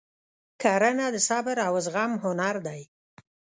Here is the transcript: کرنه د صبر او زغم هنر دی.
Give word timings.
کرنه 0.61 1.07
د 1.15 1.17
صبر 1.27 1.57
او 1.67 1.73
زغم 1.85 2.11
هنر 2.23 2.55
دی. 2.67 2.81